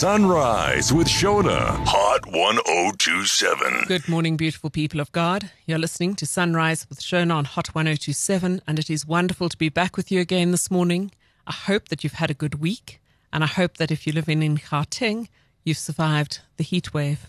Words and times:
Sunrise 0.00 0.94
with 0.94 1.08
Shona. 1.08 1.76
Hot 1.84 2.24
1027. 2.24 3.84
Good 3.86 4.08
morning, 4.08 4.38
beautiful 4.38 4.70
people 4.70 4.98
of 4.98 5.12
God. 5.12 5.50
You're 5.66 5.76
listening 5.76 6.14
to 6.14 6.24
Sunrise 6.24 6.86
with 6.88 7.00
Shona 7.00 7.34
on 7.34 7.44
Hot 7.44 7.74
1027, 7.74 8.62
and 8.66 8.78
it 8.78 8.88
is 8.88 9.04
wonderful 9.04 9.50
to 9.50 9.58
be 9.58 9.68
back 9.68 9.98
with 9.98 10.10
you 10.10 10.18
again 10.18 10.52
this 10.52 10.70
morning. 10.70 11.10
I 11.46 11.52
hope 11.52 11.88
that 11.88 12.02
you've 12.02 12.14
had 12.14 12.30
a 12.30 12.40
good 12.42 12.62
week, 12.62 12.98
and 13.30 13.44
I 13.44 13.46
hope 13.46 13.76
that 13.76 13.90
if 13.90 14.06
you're 14.06 14.14
living 14.14 14.42
in 14.42 14.56
Gauteng, 14.56 15.28
you've 15.64 15.76
survived 15.76 16.40
the 16.56 16.64
heat 16.64 16.94
wave. 16.94 17.28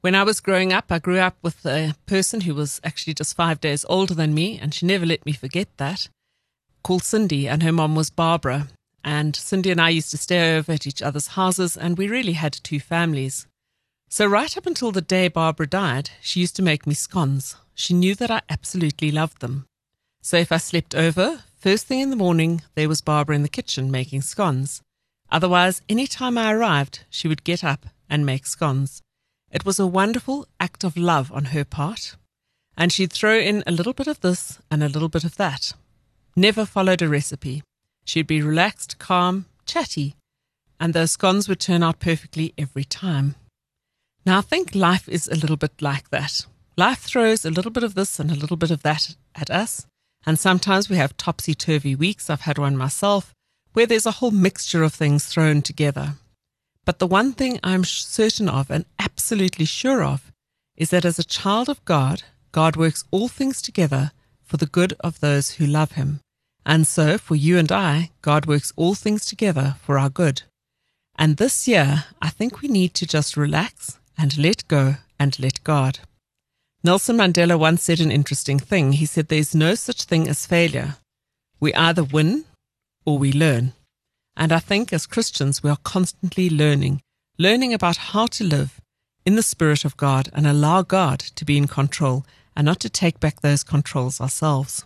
When 0.00 0.16
I 0.16 0.24
was 0.24 0.40
growing 0.40 0.72
up, 0.72 0.86
I 0.90 0.98
grew 0.98 1.20
up 1.20 1.36
with 1.42 1.64
a 1.64 1.94
person 2.06 2.40
who 2.40 2.56
was 2.56 2.80
actually 2.82 3.14
just 3.14 3.36
five 3.36 3.60
days 3.60 3.86
older 3.88 4.14
than 4.14 4.34
me, 4.34 4.58
and 4.58 4.74
she 4.74 4.84
never 4.84 5.06
let 5.06 5.24
me 5.24 5.32
forget 5.32 5.68
that, 5.76 6.08
called 6.82 7.04
Cindy, 7.04 7.46
and 7.46 7.62
her 7.62 7.70
mom 7.70 7.94
was 7.94 8.10
Barbara. 8.10 8.66
And 9.08 9.34
Cindy 9.34 9.70
and 9.70 9.80
I 9.80 9.88
used 9.88 10.10
to 10.10 10.18
stay 10.18 10.58
over 10.58 10.72
at 10.72 10.86
each 10.86 11.00
other's 11.00 11.28
houses, 11.28 11.78
and 11.78 11.96
we 11.96 12.08
really 12.08 12.34
had 12.34 12.52
two 12.52 12.78
families. 12.78 13.46
So, 14.10 14.26
right 14.26 14.54
up 14.54 14.66
until 14.66 14.92
the 14.92 15.00
day 15.00 15.28
Barbara 15.28 15.66
died, 15.66 16.10
she 16.20 16.40
used 16.40 16.56
to 16.56 16.62
make 16.62 16.86
me 16.86 16.92
scones. 16.92 17.56
She 17.74 17.94
knew 17.94 18.14
that 18.16 18.30
I 18.30 18.42
absolutely 18.50 19.10
loved 19.10 19.40
them. 19.40 19.64
So, 20.20 20.36
if 20.36 20.52
I 20.52 20.58
slept 20.58 20.94
over, 20.94 21.42
first 21.56 21.86
thing 21.86 22.00
in 22.00 22.10
the 22.10 22.16
morning, 22.16 22.60
there 22.74 22.86
was 22.86 23.00
Barbara 23.00 23.34
in 23.34 23.40
the 23.40 23.48
kitchen 23.48 23.90
making 23.90 24.20
scones. 24.20 24.82
Otherwise, 25.32 25.80
any 25.88 26.06
time 26.06 26.36
I 26.36 26.52
arrived, 26.52 27.06
she 27.08 27.28
would 27.28 27.44
get 27.44 27.64
up 27.64 27.86
and 28.10 28.26
make 28.26 28.44
scones. 28.44 29.00
It 29.50 29.64
was 29.64 29.78
a 29.78 29.86
wonderful 29.86 30.46
act 30.60 30.84
of 30.84 30.98
love 30.98 31.32
on 31.32 31.46
her 31.46 31.64
part. 31.64 32.16
And 32.76 32.92
she'd 32.92 33.14
throw 33.14 33.38
in 33.38 33.64
a 33.66 33.72
little 33.72 33.94
bit 33.94 34.06
of 34.06 34.20
this 34.20 34.58
and 34.70 34.84
a 34.84 34.88
little 34.90 35.08
bit 35.08 35.24
of 35.24 35.38
that. 35.38 35.72
Never 36.36 36.66
followed 36.66 37.00
a 37.00 37.08
recipe. 37.08 37.62
She'd 38.08 38.26
be 38.26 38.40
relaxed, 38.40 38.98
calm, 38.98 39.44
chatty, 39.66 40.16
and 40.80 40.94
those 40.94 41.10
scones 41.10 41.46
would 41.46 41.60
turn 41.60 41.82
out 41.82 42.00
perfectly 42.00 42.54
every 42.56 42.84
time. 42.84 43.34
Now, 44.24 44.38
I 44.38 44.40
think 44.40 44.74
life 44.74 45.06
is 45.10 45.28
a 45.28 45.34
little 45.34 45.58
bit 45.58 45.82
like 45.82 46.08
that. 46.08 46.46
Life 46.78 47.00
throws 47.00 47.44
a 47.44 47.50
little 47.50 47.70
bit 47.70 47.82
of 47.82 47.94
this 47.94 48.18
and 48.18 48.30
a 48.30 48.34
little 48.34 48.56
bit 48.56 48.70
of 48.70 48.82
that 48.82 49.14
at 49.34 49.50
us, 49.50 49.86
and 50.24 50.38
sometimes 50.38 50.88
we 50.88 50.96
have 50.96 51.18
topsy 51.18 51.54
turvy 51.54 51.94
weeks. 51.94 52.30
I've 52.30 52.48
had 52.48 52.56
one 52.56 52.78
myself 52.78 53.34
where 53.74 53.84
there's 53.84 54.06
a 54.06 54.18
whole 54.22 54.30
mixture 54.30 54.82
of 54.82 54.94
things 54.94 55.26
thrown 55.26 55.60
together. 55.60 56.14
But 56.86 57.00
the 57.00 57.06
one 57.06 57.34
thing 57.34 57.60
I'm 57.62 57.84
certain 57.84 58.48
of 58.48 58.70
and 58.70 58.86
absolutely 58.98 59.66
sure 59.66 60.02
of 60.02 60.32
is 60.76 60.88
that 60.88 61.04
as 61.04 61.18
a 61.18 61.24
child 61.24 61.68
of 61.68 61.84
God, 61.84 62.22
God 62.52 62.74
works 62.74 63.04
all 63.10 63.28
things 63.28 63.60
together 63.60 64.12
for 64.42 64.56
the 64.56 64.64
good 64.64 64.94
of 65.00 65.20
those 65.20 65.50
who 65.52 65.66
love 65.66 65.92
Him. 65.92 66.20
And 66.68 66.86
so, 66.86 67.16
for 67.16 67.34
you 67.34 67.56
and 67.56 67.72
I, 67.72 68.10
God 68.20 68.44
works 68.44 68.74
all 68.76 68.94
things 68.94 69.24
together 69.24 69.76
for 69.80 69.98
our 69.98 70.10
good. 70.10 70.42
And 71.16 71.38
this 71.38 71.66
year, 71.66 72.04
I 72.20 72.28
think 72.28 72.60
we 72.60 72.68
need 72.68 72.92
to 72.94 73.06
just 73.06 73.38
relax 73.38 73.98
and 74.18 74.36
let 74.36 74.68
go 74.68 74.96
and 75.18 75.38
let 75.40 75.64
God. 75.64 76.00
Nelson 76.84 77.16
Mandela 77.16 77.58
once 77.58 77.82
said 77.82 78.00
an 78.00 78.10
interesting 78.10 78.58
thing. 78.58 78.92
He 78.92 79.06
said, 79.06 79.28
There's 79.28 79.54
no 79.54 79.74
such 79.74 80.04
thing 80.04 80.28
as 80.28 80.44
failure. 80.44 80.96
We 81.58 81.72
either 81.72 82.04
win 82.04 82.44
or 83.06 83.16
we 83.16 83.32
learn. 83.32 83.72
And 84.36 84.52
I 84.52 84.58
think 84.58 84.92
as 84.92 85.06
Christians, 85.06 85.62
we 85.62 85.70
are 85.70 85.78
constantly 85.84 86.50
learning, 86.50 87.00
learning 87.38 87.72
about 87.72 87.96
how 88.12 88.26
to 88.26 88.44
live 88.44 88.78
in 89.24 89.36
the 89.36 89.42
Spirit 89.42 89.86
of 89.86 89.96
God 89.96 90.28
and 90.34 90.46
allow 90.46 90.82
God 90.82 91.20
to 91.20 91.46
be 91.46 91.56
in 91.56 91.66
control 91.66 92.26
and 92.54 92.66
not 92.66 92.78
to 92.80 92.90
take 92.90 93.20
back 93.20 93.40
those 93.40 93.64
controls 93.64 94.20
ourselves. 94.20 94.84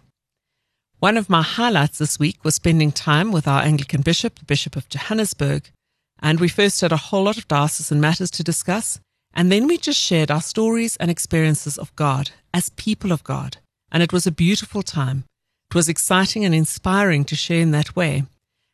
One 1.03 1.17
of 1.17 1.29
my 1.29 1.43
highlights 1.43 1.99
this 1.99 2.21
week 2.21 2.45
was 2.45 2.55
spending 2.55 2.93
time 2.93 3.33
with 3.33 3.49
our 3.49 3.61
Anglican 3.61 4.03
bishop, 4.03 4.39
the 4.39 4.45
Bishop 4.45 4.77
of 4.77 4.89
Johannesburg, 4.89 5.69
and 6.21 6.39
we 6.39 6.47
first 6.47 6.81
had 6.81 6.93
a 6.93 6.97
whole 6.97 7.25
lot 7.25 7.37
of 7.37 7.49
diocesan 7.49 8.01
matters 8.01 8.31
to 8.31 8.45
discuss, 8.45 9.01
and 9.35 9.51
then 9.51 9.67
we 9.67 9.79
just 9.79 9.99
shared 9.99 10.31
our 10.31 10.41
stories 10.41 10.97
and 10.99 11.11
experiences 11.11 11.77
of 11.77 11.93
God 11.97 12.31
as 12.55 12.69
people 12.69 13.11
of 13.11 13.25
God, 13.25 13.57
and 13.91 14.01
it 14.01 14.13
was 14.13 14.29
a 14.29 14.31
beautiful 14.31 14.85
time. 14.85 15.25
It 15.73 15.75
was 15.75 15.89
exciting 15.89 16.45
and 16.45 16.55
inspiring 16.55 17.25
to 17.25 17.35
share 17.35 17.63
in 17.63 17.73
that 17.73 17.97
way. 17.97 18.23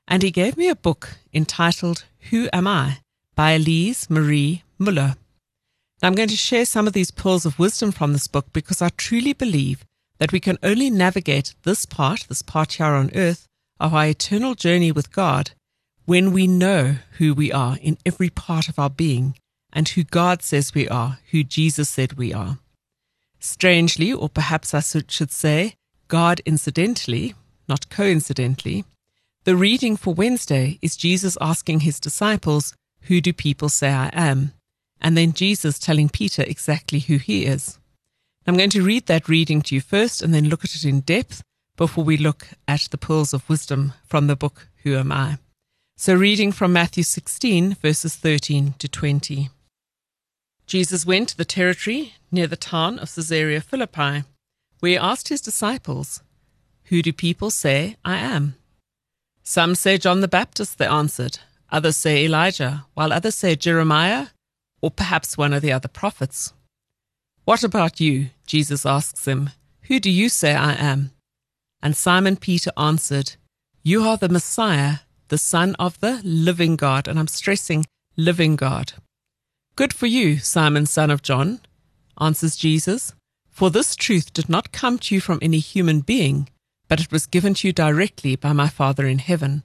And 0.07 0.23
he 0.23 0.31
gave 0.31 0.59
me 0.59 0.69
a 0.69 0.77
book 0.77 1.15
entitled 1.33 2.05
Who 2.29 2.51
Am 2.53 2.67
I? 2.67 2.99
by 3.37 3.53
Elise 3.53 4.11
Marie 4.11 4.65
Muller. 4.79 5.17
Now 6.03 6.09
I'm 6.09 6.15
going 6.15 6.29
to 6.29 6.37
share 6.37 6.67
some 6.67 6.87
of 6.87 6.93
these 6.93 7.11
pearls 7.11 7.47
of 7.47 7.59
wisdom 7.59 7.91
from 7.91 8.13
this 8.13 8.27
book 8.27 8.53
because 8.53 8.83
I 8.83 8.91
truly 8.91 9.33
believe 9.33 9.83
that 10.19 10.33
we 10.33 10.41
can 10.41 10.59
only 10.63 10.91
navigate 10.91 11.55
this 11.63 11.87
part, 11.87 12.27
this 12.29 12.43
part 12.43 12.75
here 12.75 12.87
on 12.87 13.11
earth, 13.15 13.47
of 13.81 13.95
our 13.95 14.07
eternal 14.07 14.55
journey 14.55 14.93
with 14.93 15.13
God 15.13 15.53
when 16.05 16.33
we 16.33 16.47
know 16.47 16.97
who 17.19 17.35
we 17.35 17.53
are 17.53 17.77
in 17.83 17.99
every 18.07 18.31
part 18.31 18.69
of 18.69 18.79
our 18.79 18.91
being 18.91 19.37
and 19.73 19.89
who 19.91 20.03
God 20.03 20.43
says 20.43 20.75
we 20.75 20.89
are, 20.89 21.19
who 21.31 21.45
Jesus 21.45 21.89
said 21.89 22.15
we 22.15 22.33
are. 22.33 22.59
Strangely, 23.39 24.13
or 24.13 24.29
perhaps 24.29 24.75
I 24.75 24.81
should 24.81 25.31
say, 25.31 25.75
God 26.09 26.41
incidentally, 26.47 27.35
not 27.69 27.91
coincidentally, 27.91 28.85
the 29.45 29.55
reading 29.57 29.97
for 29.97 30.15
Wednesday 30.15 30.79
is 30.83 30.97
Jesus 30.97 31.37
asking 31.41 31.81
his 31.81 32.01
disciples, 32.01 32.75
Who 33.03 33.21
do 33.21 33.33
people 33.33 33.69
say 33.69 33.91
I 33.91 34.11
am? 34.13 34.53
And 35.01 35.17
then 35.17 35.33
Jesus 35.33 35.79
telling 35.79 36.09
Peter 36.09 36.43
exactly 36.43 37.01
who 37.01 37.19
he 37.19 37.47
is. 37.47 37.79
I'm 38.49 38.57
going 38.57 38.71
to 38.71 38.83
read 38.83 39.05
that 39.09 39.29
reading 39.29 39.61
to 39.61 39.75
you 39.75 39.83
first 39.83 40.23
and 40.23 40.33
then 40.33 40.49
look 40.49 40.65
at 40.65 40.75
it 40.75 40.83
in 40.83 41.01
depth 41.01 41.43
before 41.77 42.03
we 42.03 42.17
look 42.17 42.49
at 42.67 42.89
the 42.91 42.97
pearls 42.97 43.35
of 43.35 43.47
wisdom 43.47 43.93
from 44.07 44.27
the 44.27 44.37
book 44.37 44.69
Who 44.85 44.97
Am 44.97 45.13
I? 45.13 45.37
So, 45.99 46.15
reading 46.15 46.53
from 46.53 46.73
Matthew 46.73 47.03
16, 47.03 47.75
verses 47.75 48.17
13 48.17 48.73
to 48.79 48.89
20. 48.89 49.51
Jesus 50.67 51.05
went 51.05 51.29
to 51.29 51.37
the 51.37 51.45
territory 51.45 52.15
near 52.33 52.47
the 52.47 52.57
town 52.57 52.99
of 52.99 53.15
Caesarea 53.15 53.61
Philippi, 53.61 54.25
where 54.81 54.93
he 54.93 54.97
asked 54.97 55.29
his 55.29 55.43
disciples, 55.43 56.23
Who 56.85 57.03
do 57.03 57.13
people 57.13 57.51
say 57.51 57.97
I 58.03 58.17
am? 58.17 58.55
Some 59.43 59.75
say 59.75 59.99
John 59.99 60.23
the 60.23 60.27
Baptist, 60.27 60.79
they 60.79 60.87
answered. 60.87 61.41
Others 61.71 61.99
say 61.99 62.25
Elijah, 62.25 62.87
while 62.95 63.13
others 63.13 63.35
say 63.35 63.57
Jeremiah, 63.57 64.29
or 64.81 64.91
perhaps 64.91 65.37
one 65.37 65.53
of 65.53 65.61
the 65.61 65.73
other 65.73 65.89
prophets. 65.89 66.55
What 67.49 67.65
about 67.65 67.99
you? 67.99 68.29
Jesus 68.47 68.85
asks 68.85 69.27
him. 69.27 69.49
Who 69.85 70.01
do 70.01 70.11
you 70.11 70.29
say 70.29 70.55
I 70.55 70.75
am? 70.75 71.13
And 71.83 71.97
Simon 71.97 72.37
Peter 72.37 72.71
answered, 72.77 73.37
You 73.83 74.03
are 74.03 74.19
the 74.19 74.29
Messiah, 74.29 74.97
the 75.29 75.39
Son 75.39 75.75
of 75.79 75.99
the 76.01 76.21
living 76.23 76.77
God. 76.77 77.09
And 77.09 77.19
I'm 77.19 77.27
stressing 77.27 77.87
living 78.19 78.55
God. 78.55 78.93
Good 79.77 79.95
for 79.95 80.05
you, 80.05 80.37
Simon, 80.37 80.85
son 80.85 81.11
of 81.11 81.23
John, 81.23 81.61
answers 82.21 82.55
Jesus. 82.55 83.15
For 83.49 83.71
this 83.71 83.97
truth 83.97 84.35
did 84.35 84.51
not 84.51 84.71
come 84.71 84.99
to 84.99 85.15
you 85.15 85.21
from 85.23 85.39
any 85.41 85.59
human 85.59 86.01
being, 86.01 86.51
but 86.87 87.01
it 87.01 87.11
was 87.11 87.25
given 87.25 87.55
to 87.55 87.69
you 87.69 87.73
directly 87.73 88.37
by 88.37 88.53
my 88.53 88.69
Father 88.69 89.07
in 89.07 89.21
heaven. 89.21 89.63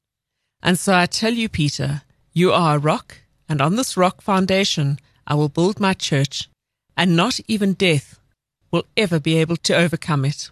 And 0.61 0.79
so 0.79 0.95
I 0.95 1.05
tell 1.05 1.33
you, 1.33 1.49
Peter, 1.49 2.03
you 2.31 2.53
are 2.53 2.77
a 2.77 2.79
rock, 2.79 3.17
and 3.49 3.61
on 3.61 3.75
this 3.75 3.97
rock 3.97 4.21
foundation 4.21 4.99
I 5.27 5.35
will 5.35 5.49
build 5.49 5.81
my 5.81 5.93
church 5.93 6.47
and 6.95 7.15
not 7.15 7.39
even 7.47 7.73
death 7.73 8.19
will 8.71 8.85
ever 8.97 9.19
be 9.19 9.37
able 9.37 9.57
to 9.57 9.75
overcome 9.75 10.25
it. 10.25 10.49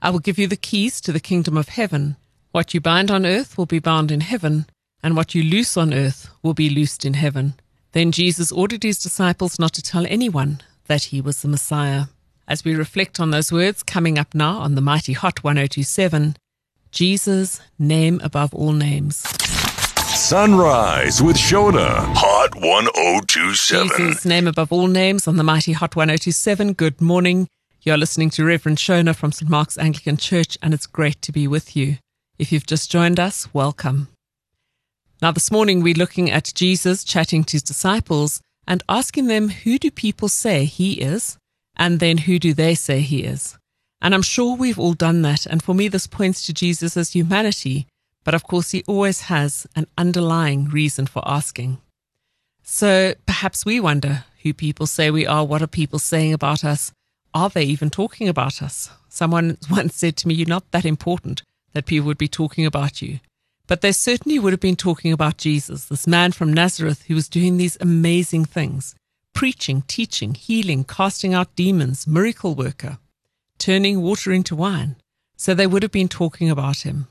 I 0.00 0.10
will 0.10 0.20
give 0.20 0.38
you 0.38 0.46
the 0.46 0.56
keys 0.56 1.00
to 1.02 1.12
the 1.12 1.20
kingdom 1.20 1.56
of 1.56 1.70
heaven. 1.70 2.16
What 2.52 2.72
you 2.72 2.80
bind 2.80 3.10
on 3.10 3.26
earth 3.26 3.58
will 3.58 3.66
be 3.66 3.78
bound 3.78 4.10
in 4.10 4.20
heaven, 4.20 4.66
and 5.02 5.16
what 5.16 5.34
you 5.34 5.42
loose 5.42 5.76
on 5.76 5.92
earth 5.92 6.30
will 6.42 6.54
be 6.54 6.70
loosed 6.70 7.04
in 7.04 7.14
heaven. 7.14 7.54
Then 7.92 8.12
Jesus 8.12 8.52
ordered 8.52 8.82
his 8.82 8.98
disciples 9.02 9.58
not 9.58 9.72
to 9.74 9.82
tell 9.82 10.06
anyone 10.06 10.60
that 10.86 11.04
he 11.04 11.20
was 11.20 11.42
the 11.42 11.48
Messiah. 11.48 12.04
As 12.46 12.64
we 12.64 12.74
reflect 12.74 13.20
on 13.20 13.30
those 13.30 13.52
words 13.52 13.82
coming 13.82 14.18
up 14.18 14.34
now 14.34 14.58
on 14.58 14.74
the 14.74 14.80
mighty 14.80 15.12
Hot 15.12 15.42
1027, 15.44 16.36
Jesus, 16.90 17.60
name 17.78 18.20
above 18.22 18.54
all 18.54 18.72
names. 18.72 19.22
Sunrise 20.18 21.22
with 21.22 21.36
Shona. 21.36 22.04
Hot 22.14 22.54
1027. 22.56 23.88
Jesus, 23.96 24.24
name 24.24 24.48
above 24.48 24.72
all 24.72 24.88
names 24.88 25.28
on 25.28 25.36
the 25.36 25.44
mighty 25.44 25.72
Hot 25.72 25.94
1027. 25.94 26.72
Good 26.72 27.00
morning. 27.00 27.46
You're 27.82 27.96
listening 27.96 28.28
to 28.30 28.44
Reverend 28.44 28.78
Shona 28.78 29.14
from 29.14 29.30
St. 29.30 29.48
Mark's 29.48 29.78
Anglican 29.78 30.16
Church, 30.16 30.58
and 30.60 30.74
it's 30.74 30.86
great 30.86 31.22
to 31.22 31.30
be 31.30 31.46
with 31.46 31.76
you. 31.76 31.98
If 32.36 32.50
you've 32.50 32.66
just 32.66 32.90
joined 32.90 33.20
us, 33.20 33.54
welcome. 33.54 34.08
Now, 35.22 35.30
this 35.30 35.52
morning 35.52 35.82
we're 35.82 35.94
looking 35.94 36.30
at 36.30 36.52
Jesus 36.52 37.04
chatting 37.04 37.44
to 37.44 37.52
his 37.52 37.62
disciples 37.62 38.42
and 38.66 38.82
asking 38.88 39.28
them, 39.28 39.48
Who 39.48 39.78
do 39.78 39.90
people 39.90 40.28
say 40.28 40.64
he 40.64 40.94
is? 40.94 41.38
And 41.76 42.00
then 42.00 42.18
who 42.18 42.40
do 42.40 42.52
they 42.52 42.74
say 42.74 43.00
he 43.00 43.22
is? 43.22 43.56
And 44.02 44.14
I'm 44.14 44.22
sure 44.22 44.56
we've 44.56 44.80
all 44.80 44.94
done 44.94 45.22
that. 45.22 45.46
And 45.46 45.62
for 45.62 45.76
me, 45.76 45.86
this 45.86 46.08
points 46.08 46.44
to 46.46 46.52
Jesus 46.52 46.96
as 46.96 47.12
humanity 47.12 47.86
but 48.28 48.34
of 48.34 48.44
course, 48.44 48.72
he 48.72 48.84
always 48.86 49.22
has 49.22 49.66
an 49.74 49.86
underlying 49.96 50.68
reason 50.68 51.06
for 51.06 51.22
asking. 51.26 51.78
So 52.62 53.14
perhaps 53.24 53.64
we 53.64 53.80
wonder 53.80 54.26
who 54.42 54.52
people 54.52 54.84
say 54.86 55.10
we 55.10 55.26
are. 55.26 55.46
What 55.46 55.62
are 55.62 55.66
people 55.66 55.98
saying 55.98 56.34
about 56.34 56.62
us? 56.62 56.92
Are 57.32 57.48
they 57.48 57.62
even 57.62 57.88
talking 57.88 58.28
about 58.28 58.60
us? 58.60 58.90
Someone 59.08 59.56
once 59.70 59.94
said 59.94 60.18
to 60.18 60.28
me, 60.28 60.34
You're 60.34 60.46
not 60.46 60.70
that 60.72 60.84
important 60.84 61.42
that 61.72 61.86
people 61.86 62.06
would 62.06 62.18
be 62.18 62.28
talking 62.28 62.66
about 62.66 63.00
you. 63.00 63.20
But 63.66 63.80
they 63.80 63.92
certainly 63.92 64.38
would 64.38 64.52
have 64.52 64.60
been 64.60 64.76
talking 64.76 65.10
about 65.10 65.38
Jesus, 65.38 65.86
this 65.86 66.06
man 66.06 66.32
from 66.32 66.52
Nazareth 66.52 67.04
who 67.06 67.14
was 67.14 67.30
doing 67.30 67.56
these 67.56 67.78
amazing 67.80 68.44
things 68.44 68.94
preaching, 69.32 69.84
teaching, 69.88 70.34
healing, 70.34 70.84
casting 70.84 71.32
out 71.32 71.56
demons, 71.56 72.06
miracle 72.06 72.54
worker, 72.54 72.98
turning 73.56 74.02
water 74.02 74.32
into 74.32 74.54
wine. 74.54 74.96
So 75.38 75.54
they 75.54 75.66
would 75.66 75.82
have 75.82 75.92
been 75.92 76.08
talking 76.08 76.50
about 76.50 76.80
him. 76.80 77.08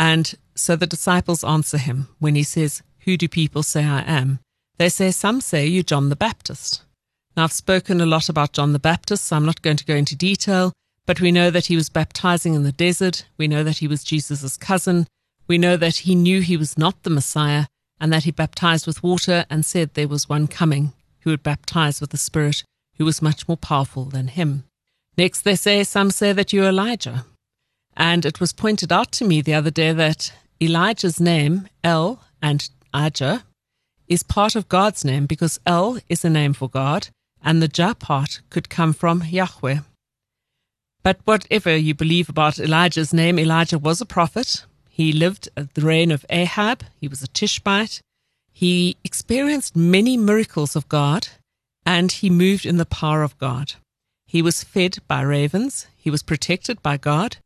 And 0.00 0.34
so 0.54 0.76
the 0.76 0.86
disciples 0.86 1.44
answer 1.44 1.76
him 1.76 2.08
when 2.18 2.34
he 2.34 2.42
says, 2.42 2.82
Who 3.00 3.18
do 3.18 3.28
people 3.28 3.62
say 3.62 3.84
I 3.84 4.00
am? 4.00 4.38
They 4.78 4.88
say, 4.88 5.10
Some 5.10 5.42
say 5.42 5.66
you 5.66 5.82
John 5.82 6.08
the 6.08 6.16
Baptist. 6.16 6.82
Now, 7.36 7.44
I've 7.44 7.52
spoken 7.52 8.00
a 8.00 8.06
lot 8.06 8.30
about 8.30 8.54
John 8.54 8.72
the 8.72 8.78
Baptist, 8.78 9.24
so 9.26 9.36
I'm 9.36 9.44
not 9.44 9.60
going 9.60 9.76
to 9.76 9.84
go 9.84 9.94
into 9.94 10.16
detail, 10.16 10.72
but 11.04 11.20
we 11.20 11.30
know 11.30 11.50
that 11.50 11.66
he 11.66 11.76
was 11.76 11.90
baptizing 11.90 12.54
in 12.54 12.62
the 12.62 12.72
desert. 12.72 13.26
We 13.36 13.46
know 13.46 13.62
that 13.62 13.78
he 13.78 13.86
was 13.86 14.02
Jesus' 14.02 14.56
cousin. 14.56 15.06
We 15.46 15.58
know 15.58 15.76
that 15.76 15.98
he 15.98 16.14
knew 16.14 16.40
he 16.40 16.56
was 16.56 16.78
not 16.78 17.02
the 17.02 17.10
Messiah 17.10 17.66
and 18.00 18.10
that 18.10 18.24
he 18.24 18.30
baptized 18.30 18.86
with 18.86 19.02
water 19.02 19.44
and 19.50 19.66
said 19.66 19.92
there 19.92 20.08
was 20.08 20.30
one 20.30 20.46
coming 20.46 20.94
who 21.20 21.30
would 21.30 21.42
baptize 21.42 22.00
with 22.00 22.08
the 22.08 22.16
Spirit 22.16 22.64
who 22.96 23.04
was 23.04 23.20
much 23.20 23.46
more 23.46 23.58
powerful 23.58 24.06
than 24.06 24.28
him. 24.28 24.64
Next, 25.18 25.42
they 25.42 25.56
say, 25.56 25.84
some 25.84 26.10
say 26.10 26.32
that 26.32 26.54
you're 26.54 26.70
Elijah. 26.70 27.26
And 28.00 28.24
it 28.24 28.40
was 28.40 28.54
pointed 28.54 28.90
out 28.90 29.12
to 29.12 29.26
me 29.26 29.42
the 29.42 29.52
other 29.52 29.70
day 29.70 29.92
that 29.92 30.32
Elijah's 30.58 31.20
name, 31.20 31.68
El 31.84 32.24
and 32.40 32.66
Ajah, 32.94 33.42
is 34.08 34.22
part 34.22 34.56
of 34.56 34.70
God's 34.70 35.04
name 35.04 35.26
because 35.26 35.60
El 35.66 35.98
is 36.08 36.24
a 36.24 36.30
name 36.30 36.54
for 36.54 36.66
God 36.66 37.08
and 37.44 37.60
the 37.60 37.68
Jah 37.68 37.94
part 37.94 38.40
could 38.48 38.70
come 38.70 38.94
from 38.94 39.24
Yahweh. 39.24 39.80
But 41.02 41.20
whatever 41.26 41.76
you 41.76 41.94
believe 41.94 42.30
about 42.30 42.58
Elijah's 42.58 43.12
name, 43.12 43.38
Elijah 43.38 43.78
was 43.78 44.00
a 44.00 44.06
prophet. 44.06 44.64
He 44.88 45.12
lived 45.12 45.50
at 45.54 45.74
the 45.74 45.82
reign 45.82 46.10
of 46.10 46.24
Ahab. 46.30 46.84
He 46.98 47.06
was 47.06 47.22
a 47.22 47.28
Tishbite. 47.28 48.00
He 48.50 48.96
experienced 49.04 49.76
many 49.76 50.16
miracles 50.16 50.74
of 50.74 50.88
God 50.88 51.28
and 51.84 52.10
he 52.10 52.30
moved 52.30 52.64
in 52.64 52.78
the 52.78 52.86
power 52.86 53.22
of 53.22 53.36
God. 53.36 53.74
He 54.26 54.40
was 54.40 54.64
fed 54.64 54.96
by 55.06 55.20
ravens. 55.20 55.86
He 55.98 56.10
was 56.10 56.22
protected 56.22 56.82
by 56.82 56.96
God. 56.96 57.36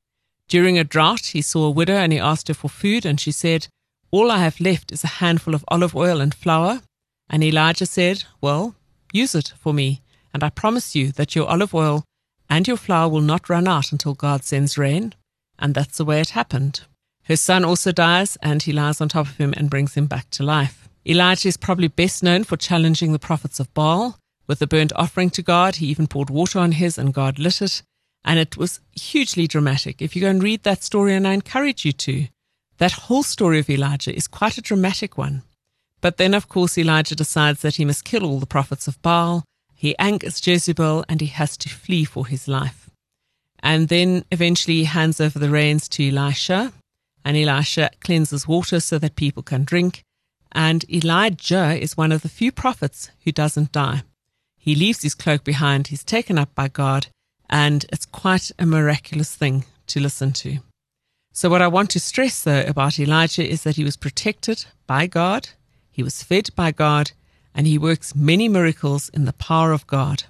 During 0.49 0.79
a 0.79 0.85
drought, 0.85 1.27
he 1.27 1.43
saw 1.43 1.65
a 1.67 1.71
widow 1.71 1.97
and 1.97 2.13
he 2.13 2.19
asked 2.19 2.49
her 2.49 2.55
for 2.55 2.69
food, 2.69 3.07
and 3.07 3.21
she 3.21 3.33
said, 3.33 3.69
All 4.11 4.31
I 4.31 4.39
have 4.39 4.61
left 4.61 4.93
is 4.93 5.05
a 5.05 5.19
handful 5.19 5.55
of 5.55 5.65
olive 5.69 5.97
oil 5.97 6.21
and 6.21 6.35
flour. 6.35 6.83
And 7.31 7.43
Elijah 7.43 7.87
said, 7.87 8.25
Well, 8.41 8.75
use 9.13 9.35
it 9.35 9.55
for 9.59 9.73
me, 9.73 10.03
and 10.33 10.45
I 10.45 10.51
promise 10.51 10.95
you 10.95 11.13
that 11.13 11.35
your 11.35 11.49
olive 11.49 11.75
oil 11.75 12.05
and 12.51 12.69
your 12.69 12.77
flour 12.77 13.09
will 13.09 13.23
not 13.23 13.49
run 13.49 13.67
out 13.67 13.93
until 13.93 14.15
God 14.15 14.45
sends 14.45 14.79
rain. 14.79 15.15
And 15.59 15.75
that's 15.75 15.97
the 15.97 16.05
way 16.05 16.21
it 16.21 16.31
happened. 16.31 16.83
Her 17.25 17.37
son 17.37 17.65
also 17.65 17.91
dies, 17.91 18.37
and 18.43 18.63
he 18.63 18.73
lies 18.73 19.01
on 19.01 19.09
top 19.09 19.27
of 19.27 19.37
him 19.39 19.55
and 19.57 19.71
brings 19.71 19.95
him 19.95 20.07
back 20.07 20.29
to 20.31 20.43
life. 20.43 20.89
Elijah 21.07 21.49
is 21.49 21.57
probably 21.57 21.89
best 21.89 22.23
known 22.23 22.45
for 22.45 22.57
challenging 22.57 23.13
the 23.13 23.19
prophets 23.19 23.61
of 23.61 23.73
Baal 23.73 24.19
with 24.47 24.59
the 24.59 24.67
burnt 24.67 24.93
offering 24.95 25.31
to 25.31 25.43
God. 25.43 25.77
He 25.77 25.87
even 25.87 26.07
poured 26.07 26.29
water 26.29 26.59
on 26.59 26.73
his, 26.73 26.99
and 26.99 27.15
God 27.15 27.39
lit 27.39 27.63
it. 27.63 27.83
And 28.25 28.39
it 28.39 28.57
was 28.57 28.81
hugely 28.93 29.47
dramatic. 29.47 30.01
If 30.01 30.17
you 30.17 30.23
go 30.23 30.31
and 30.31 30.43
read 30.43 30.63
that 30.63 30.83
story, 30.83 31.15
and 31.15 31.29
I 31.29 31.35
encourage 31.35 31.85
you 31.85 31.93
to, 31.93 32.27
that 32.79 32.93
whole 32.93 33.23
story 33.23 33.59
of 33.59 33.71
Elijah 33.71 34.15
is 34.15 34.27
quite 34.27 34.59
a 34.59 34.63
dramatic 34.63 35.17
one. 35.19 35.43
But 36.01 36.17
then, 36.17 36.35
of 36.35 36.49
course, 36.49 36.77
Elijah 36.77 37.15
decides 37.15 37.63
that 37.63 37.77
he 37.77 37.85
must 37.85 38.05
kill 38.05 38.25
all 38.25 38.41
the 38.41 38.47
prophets 38.47 38.89
of 38.89 39.01
Baal. 39.03 39.45
He 39.75 39.97
angers 39.99 40.47
Jezebel 40.47 41.05
and 41.09 41.21
he 41.21 41.29
has 41.29 41.57
to 41.59 41.69
flee 41.69 42.05
for 42.05 42.27
his 42.27 42.49
life. 42.49 42.91
And 43.61 43.89
then 43.89 44.25
eventually 44.31 44.77
he 44.77 44.85
hands 44.85 45.21
over 45.21 45.39
the 45.39 45.49
reins 45.49 45.89
to 45.91 46.09
Elisha, 46.09 46.73
and 47.25 47.37
Elisha 47.37 47.91
cleanses 48.01 48.47
water 48.47 48.81
so 48.81 48.99
that 48.99 49.17
people 49.17 49.43
can 49.43 49.65
drink. 49.65 50.03
And 50.53 50.85
Elijah 50.91 51.75
is 51.75 51.97
one 51.97 52.13
of 52.13 52.23
the 52.23 52.29
few 52.29 52.53
prophets 52.53 53.11
who 53.25 53.33
doesn't 53.33 53.73
die. 53.73 54.03
He 54.59 54.75
leaves 54.75 55.03
his 55.03 55.15
cloak 55.15 55.45
behind, 55.45 55.87
he's 55.87 56.05
taken 56.05 56.39
up 56.39 56.55
by 56.55 56.69
God, 56.69 57.07
and 57.55 57.87
it's 57.93 58.05
quite 58.05 58.51
a 58.59 58.67
miraculous 58.67 59.37
thing 59.37 59.65
to 59.87 60.01
listen 60.01 60.33
to. 60.33 60.59
So, 61.33 61.49
what 61.49 61.63
I 61.63 61.69
want 61.69 61.89
to 61.91 62.01
stress 62.01 62.43
though 62.43 62.65
about 62.67 62.99
Elijah 62.99 63.49
is 63.49 63.63
that 63.63 63.77
he 63.77 63.85
was 63.85 63.97
protected 63.97 64.67
by 64.89 65.07
God, 65.07 65.51
he 65.89 66.03
was 66.03 66.25
fed 66.25 66.51
by 66.57 66.73
God, 66.73 67.13
and 67.55 67.69
he 67.69 67.79
works 67.79 68.17
many 68.17 68.49
miracles 68.49 69.09
in 69.11 69.25
the 69.25 69.33
power 69.33 69.71
of 69.71 69.87
God. 69.87 70.25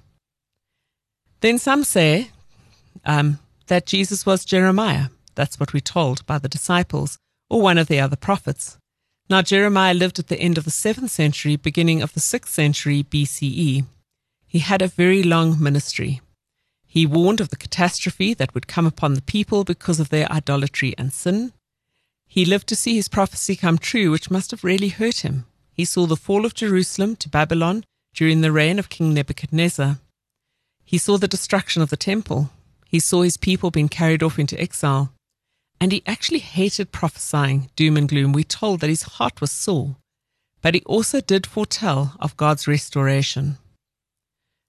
Then 1.41 1.57
some 1.57 1.83
say 1.83 2.29
um, 3.05 3.39
that 3.67 3.87
Jesus 3.87 4.27
was 4.27 4.45
Jeremiah. 4.45 5.07
That's 5.33 5.59
what 5.59 5.73
we're 5.73 5.79
told 5.79 6.23
by 6.27 6.37
the 6.37 6.55
disciples 6.57 7.17
or 7.49 7.59
one 7.59 7.79
of 7.79 7.87
the 7.87 7.99
other 7.99 8.15
prophets. 8.15 8.77
Now, 9.31 9.41
Jeremiah 9.41 9.95
lived 9.95 10.19
at 10.19 10.27
the 10.27 10.39
end 10.39 10.59
of 10.59 10.65
the 10.65 10.69
7th 10.85 11.09
century, 11.09 11.55
beginning 11.55 12.03
of 12.03 12.13
the 12.13 12.19
6th 12.19 12.49
century 12.49 13.03
BCE. 13.03 13.85
He 14.45 14.59
had 14.59 14.83
a 14.83 14.87
very 14.87 15.23
long 15.23 15.59
ministry. 15.59 16.21
He 16.95 17.05
warned 17.05 17.41
of 17.41 17.49
the 17.49 17.57
catastrophe 17.57 18.33
that 18.35 18.53
would 18.53 18.69
come 18.69 18.85
upon 18.85 19.15
the 19.15 19.21
people 19.21 19.65
because 19.65 19.99
of 19.99 20.11
their 20.11 20.31
idolatry 20.31 20.95
and 20.97 21.11
sin. 21.11 21.51
He 22.25 22.45
lived 22.45 22.67
to 22.67 22.75
see 22.77 22.95
his 22.95 23.09
prophecy 23.09 23.57
come 23.57 23.77
true, 23.77 24.11
which 24.11 24.31
must 24.31 24.51
have 24.51 24.63
really 24.63 24.87
hurt 24.87 25.17
him. 25.17 25.43
He 25.73 25.83
saw 25.83 26.05
the 26.05 26.15
fall 26.15 26.45
of 26.45 26.53
Jerusalem 26.53 27.17
to 27.17 27.27
Babylon 27.27 27.83
during 28.13 28.39
the 28.39 28.53
reign 28.53 28.79
of 28.79 28.87
King 28.87 29.13
Nebuchadnezzar. 29.13 29.99
He 30.85 30.97
saw 30.97 31.17
the 31.17 31.27
destruction 31.27 31.81
of 31.81 31.89
the 31.89 31.97
temple. 31.97 32.51
He 32.87 33.01
saw 33.01 33.23
his 33.23 33.35
people 33.35 33.71
being 33.71 33.89
carried 33.89 34.23
off 34.23 34.39
into 34.39 34.57
exile. 34.57 35.11
And 35.81 35.91
he 35.91 36.01
actually 36.05 36.39
hated 36.39 36.93
prophesying 36.93 37.71
doom 37.75 37.97
and 37.97 38.07
gloom. 38.07 38.31
We're 38.31 38.45
told 38.45 38.79
that 38.79 38.89
his 38.89 39.03
heart 39.03 39.41
was 39.41 39.51
sore. 39.51 39.97
But 40.61 40.75
he 40.75 40.81
also 40.85 41.19
did 41.19 41.45
foretell 41.45 42.15
of 42.21 42.37
God's 42.37 42.69
restoration. 42.69 43.57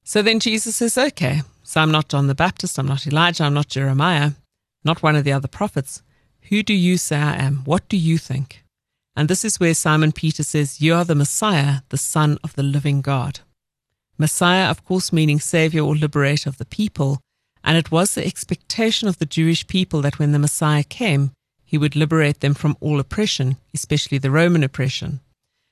So 0.03 0.23
then 0.23 0.41
Jesus 0.41 0.75
says, 0.75 0.99
okay, 0.99 1.43
so 1.67 1.81
I'm 1.81 1.91
not 1.91 2.09
John 2.09 2.29
the 2.29 2.35
Baptist, 2.35 2.79
I'm 2.79 2.87
not 2.87 3.09
Elijah, 3.09 3.43
I'm 3.43 3.55
not 3.55 3.67
Jeremiah, 3.67 4.31
not 4.85 5.03
one 5.03 5.17
of 5.17 5.25
the 5.25 5.33
other 5.33 5.49
prophets. 5.49 6.01
Who 6.43 6.63
do 6.63 6.73
you 6.73 6.97
say 6.97 7.17
I 7.17 7.35
am? 7.35 7.65
What 7.65 7.89
do 7.89 7.97
you 7.97 8.19
think? 8.19 8.63
And 9.17 9.29
this 9.29 9.45
is 9.45 9.59
where 9.59 9.75
Simon 9.75 10.13
Peter 10.13 10.45
says, 10.45 10.81
You 10.81 10.95
are 10.95 11.05
the 11.05 11.17
Messiah, 11.17 11.81
the 11.89 11.99
Son 11.99 12.39
of 12.45 12.55
the 12.55 12.63
living 12.63 13.01
God. 13.01 13.41
Messiah, 14.17 14.71
of 14.71 14.85
course, 14.85 15.13
meaning 15.13 15.41
Savior 15.41 15.83
or 15.83 15.97
Liberator 15.97 16.49
of 16.49 16.59
the 16.59 16.65
people. 16.65 17.21
And 17.65 17.77
it 17.77 17.91
was 17.91 18.15
the 18.15 18.25
expectation 18.25 19.09
of 19.09 19.19
the 19.19 19.27
Jewish 19.27 19.67
people 19.67 20.01
that 20.03 20.21
when 20.21 20.31
the 20.31 20.39
Messiah 20.39 20.85
came, 20.85 21.33
he 21.65 21.77
would 21.77 21.97
liberate 21.97 22.43
them 22.43 22.55
from 22.55 22.77
all 22.79 23.01
oppression, 23.01 23.57
especially 23.75 24.19
the 24.19 24.31
Roman 24.31 24.63
oppression. 24.63 25.19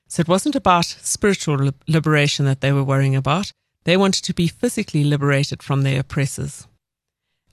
So 0.09 0.19
it 0.19 0.27
wasn't 0.27 0.57
about 0.57 0.85
spiritual 0.85 1.71
liberation 1.87 2.43
that 2.43 2.59
they 2.59 2.73
were 2.73 2.83
worrying 2.83 3.15
about. 3.15 3.53
They 3.85 3.97
wanted 3.97 4.23
to 4.25 4.33
be 4.33 4.47
physically 4.47 5.03
liberated 5.03 5.63
from 5.63 5.83
their 5.83 6.01
oppressors. 6.01 6.67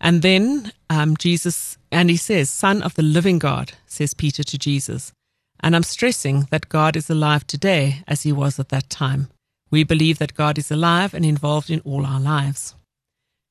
And 0.00 0.22
then 0.22 0.72
um, 0.90 1.16
Jesus, 1.16 1.78
and 1.92 2.10
he 2.10 2.16
says, 2.16 2.50
Son 2.50 2.82
of 2.82 2.94
the 2.94 3.02
living 3.02 3.38
God, 3.38 3.72
says 3.86 4.14
Peter 4.14 4.42
to 4.42 4.58
Jesus. 4.58 5.12
And 5.60 5.76
I'm 5.76 5.84
stressing 5.84 6.48
that 6.50 6.68
God 6.68 6.96
is 6.96 7.08
alive 7.08 7.46
today 7.46 8.02
as 8.08 8.22
he 8.22 8.32
was 8.32 8.58
at 8.58 8.70
that 8.70 8.90
time. 8.90 9.28
We 9.70 9.84
believe 9.84 10.18
that 10.18 10.34
God 10.34 10.58
is 10.58 10.70
alive 10.70 11.14
and 11.14 11.24
involved 11.24 11.70
in 11.70 11.80
all 11.80 12.04
our 12.04 12.20
lives. 12.20 12.74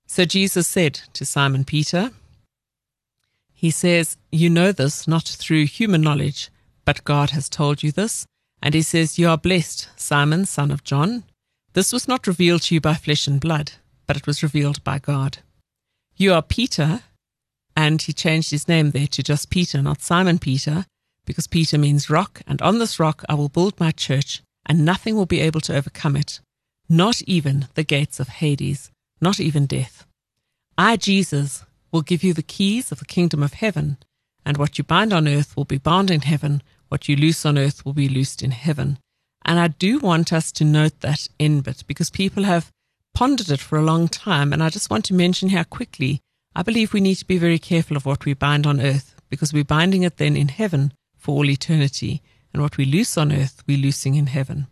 So 0.08 0.26
Jesus 0.26 0.68
said 0.68 1.00
to 1.14 1.26
Simon 1.26 1.64
Peter, 1.64 2.12
He 3.54 3.72
says, 3.72 4.18
You 4.30 4.50
know 4.50 4.74
this 4.74 5.08
not 5.08 5.24
through 5.24 5.66
human 5.68 6.02
knowledge, 6.02 6.50
but 6.84 7.06
God 7.06 7.30
has 7.30 7.48
told 7.48 7.82
you 7.82 7.94
this. 7.94 8.26
And 8.62 8.74
he 8.74 8.82
says, 8.82 9.18
You 9.18 9.30
are 9.30 9.38
blessed, 9.38 9.88
Simon, 9.96 10.46
son 10.46 10.70
of 10.70 10.84
John. 10.84 11.24
This 11.74 11.94
was 11.94 12.08
not 12.08 12.28
revealed 12.28 12.64
to 12.64 12.76
you 12.76 12.82
by 12.82 12.96
flesh 12.96 13.28
and 13.28 13.40
blood, 13.40 13.74
but 14.06 14.18
it 14.18 14.28
was 14.28 14.44
revealed 14.44 14.84
by 14.84 15.00
God. 15.00 15.40
You 16.18 16.34
are 16.34 16.42
Peter, 16.42 17.04
and 17.76 18.02
he 18.02 18.12
changed 18.12 18.52
his 18.52 18.68
name 18.68 18.92
there 18.92 19.08
to 19.08 19.24
just 19.24 19.50
Peter, 19.50 19.82
not 19.82 20.02
Simon 20.02 20.38
Peter, 20.38 20.86
because 21.26 21.48
Peter 21.48 21.78
means 21.78 22.10
rock, 22.10 22.42
and 22.46 22.62
on 22.62 22.80
this 22.80 23.00
rock 23.00 23.24
I 23.30 23.36
will 23.36 23.48
build 23.48 23.80
my 23.80 23.92
church, 23.92 24.42
and 24.66 24.84
nothing 24.84 25.16
will 25.16 25.26
be 25.26 25.40
able 25.40 25.62
to 25.62 25.76
overcome 25.76 26.18
it, 26.18 26.42
not 26.90 27.22
even 27.22 27.68
the 27.76 27.84
gates 27.84 28.20
of 28.20 28.28
Hades, 28.28 28.92
not 29.22 29.40
even 29.40 29.66
death. 29.66 30.06
I, 30.78 30.98
Jesus, 30.98 31.64
will 31.92 32.02
give 32.02 32.24
you 32.24 32.34
the 32.34 32.44
keys 32.44 32.92
of 32.92 33.00
the 33.00 33.06
kingdom 33.06 33.42
of 33.42 33.54
heaven, 33.54 33.98
and 34.46 34.58
what 34.58 34.78
you 34.78 34.84
bind 34.84 35.14
on 35.14 35.28
earth 35.28 35.56
will 35.56 35.66
be 35.66 35.78
bound 35.78 36.12
in 36.12 36.22
heaven, 36.22 36.64
what 36.90 37.08
you 37.08 37.16
loose 37.16 37.46
on 37.46 37.58
earth 37.58 37.86
will 37.86 37.94
be 37.94 38.10
loosed 38.10 38.44
in 38.44 38.52
heaven. 38.52 38.98
And 39.44 39.60
I 39.60 39.70
do 39.70 40.00
want 40.00 40.32
us 40.32 40.52
to 40.54 40.64
note 40.64 41.00
that 41.02 41.28
in 41.40 41.62
bit 41.62 41.84
because 41.88 42.10
people 42.10 42.44
have 42.44 42.72
pondered 43.14 43.50
it 43.50 43.60
for 43.60 43.78
a 43.78 43.84
long 43.84 44.08
time. 44.08 44.54
And 44.54 44.62
I 44.64 44.70
just 44.70 44.90
want 44.90 45.06
to 45.06 45.14
mention 45.14 45.50
here 45.50 45.64
quickly 45.64 46.22
I 46.54 46.64
believe 46.64 46.92
we 46.92 47.00
need 47.00 47.16
to 47.16 47.26
be 47.26 47.38
very 47.38 47.60
careful 47.60 47.96
of 47.96 48.06
what 48.06 48.26
we 48.26 48.34
bind 48.34 48.68
on 48.68 48.82
earth 48.82 49.16
because 49.30 49.54
we're 49.54 49.64
binding 49.64 50.04
it 50.04 50.18
then 50.18 50.36
in 50.36 50.50
heaven 50.50 50.94
for 51.18 51.36
all 51.36 51.50
eternity. 51.50 52.22
And 52.54 52.62
what 52.62 52.76
we 52.76 52.84
loose 52.84 53.18
on 53.18 53.32
earth, 53.32 53.64
we're 53.66 53.78
loosing 53.78 54.16
in 54.16 54.28
heaven. 54.28 54.68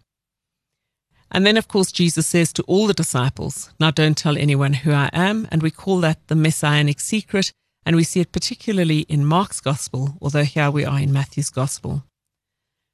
And 1.32 1.46
then, 1.46 1.56
of 1.56 1.70
course, 1.70 1.92
Jesus 1.92 2.28
says 2.28 2.52
to 2.54 2.64
all 2.64 2.88
the 2.88 2.94
disciples, 2.94 3.72
Now 3.80 3.92
don't 3.92 4.18
tell 4.18 4.38
anyone 4.38 4.74
who 4.74 4.92
I 4.92 5.10
am. 5.14 5.48
And 5.52 5.62
we 5.62 5.72
call 5.72 6.02
that 6.02 6.28
the 6.28 6.36
messianic 6.36 7.00
secret. 7.00 7.54
And 7.86 7.96
we 7.96 8.04
see 8.04 8.20
it 8.20 8.34
particularly 8.34 9.02
in 9.02 9.26
Mark's 9.26 9.62
gospel, 9.62 10.18
although 10.22 10.44
here 10.44 10.70
we 10.70 10.84
are 10.84 11.00
in 11.00 11.14
Matthew's 11.14 11.50
gospel. 11.50 12.04